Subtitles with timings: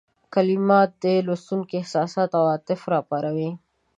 [0.33, 3.49] کلمات د لوستونکي احساسات او عواطف را وپاروي.